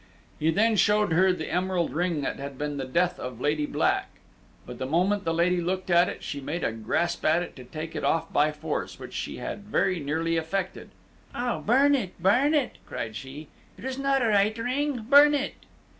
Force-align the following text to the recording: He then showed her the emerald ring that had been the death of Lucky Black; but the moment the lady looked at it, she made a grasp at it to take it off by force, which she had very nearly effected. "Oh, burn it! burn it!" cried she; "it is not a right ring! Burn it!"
He 0.39 0.49
then 0.49 0.77
showed 0.77 1.11
her 1.13 1.31
the 1.31 1.51
emerald 1.51 1.93
ring 1.93 2.21
that 2.21 2.39
had 2.39 2.57
been 2.57 2.77
the 2.77 2.85
death 2.87 3.19
of 3.19 3.39
Lucky 3.39 3.67
Black; 3.67 4.09
but 4.65 4.79
the 4.79 4.87
moment 4.87 5.25
the 5.25 5.31
lady 5.31 5.61
looked 5.61 5.91
at 5.91 6.09
it, 6.09 6.23
she 6.23 6.41
made 6.41 6.63
a 6.63 6.71
grasp 6.71 7.23
at 7.23 7.43
it 7.43 7.55
to 7.57 7.63
take 7.63 7.95
it 7.95 8.03
off 8.03 8.33
by 8.33 8.51
force, 8.51 8.97
which 8.97 9.13
she 9.13 9.37
had 9.37 9.59
very 9.65 9.99
nearly 9.99 10.37
effected. 10.37 10.89
"Oh, 11.35 11.59
burn 11.59 11.93
it! 11.93 12.19
burn 12.19 12.55
it!" 12.55 12.79
cried 12.87 13.15
she; 13.15 13.49
"it 13.77 13.85
is 13.85 13.99
not 13.99 14.23
a 14.23 14.29
right 14.29 14.57
ring! 14.57 15.05
Burn 15.07 15.35
it!" 15.35 15.53